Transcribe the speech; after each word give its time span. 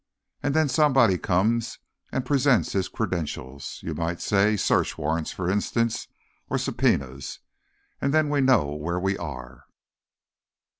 And 0.41 0.55
then 0.55 0.67
somebody 0.67 1.19
comes 1.19 1.77
and 2.11 2.25
presents 2.25 2.71
his 2.73 2.87
credentials, 2.87 3.79
you 3.83 3.93
might 3.93 4.19
say—search 4.19 4.97
warrants, 4.97 5.29
for 5.31 5.47
instance, 5.47 6.07
or 6.49 6.57
subpoenas. 6.57 7.37
And 8.01 8.11
then 8.11 8.27
we 8.29 8.41
know 8.41 8.73
where 8.73 8.99
we 8.99 9.15
are." 9.19 9.65